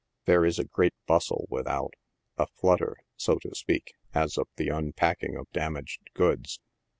[0.25, 1.93] There is a great bustle with out—
[2.39, 6.59] a nutter, so to speak, as of the unpacking of damaged goods.